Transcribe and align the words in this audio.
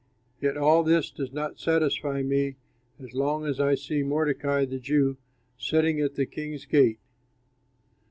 Yet 0.39 0.57
all 0.57 0.81
this 0.81 1.11
does 1.11 1.31
not 1.31 1.59
satisfy 1.59 2.23
me 2.23 2.55
as 2.99 3.13
long 3.13 3.45
as 3.45 3.59
I 3.59 3.75
see 3.75 4.01
Mordecai, 4.01 4.65
the 4.65 4.79
Jew, 4.79 5.17
sitting 5.59 5.99
at 6.01 6.15
the 6.15 6.25
king's 6.25 6.65
gate." 6.65 6.97